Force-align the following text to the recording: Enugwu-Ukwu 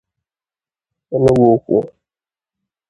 Enugwu-Ukwu 1.15 1.79